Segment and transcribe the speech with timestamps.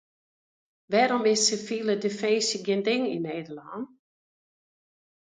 [0.91, 3.81] Wêrom is sivile definsje gjin ding yn Nederlân?